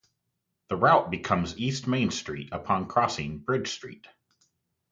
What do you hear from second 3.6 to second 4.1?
Street.